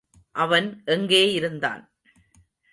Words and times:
அவன் 0.35 0.81
எங்கே 0.85 1.33
இருந்தான்? 1.33 1.83